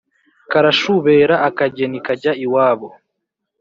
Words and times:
Karashubera-Akageni 0.51 1.97
kajya 2.05 2.31
iwabo. 2.45 2.87